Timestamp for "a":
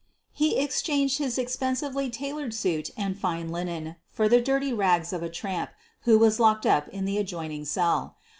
5.21-5.29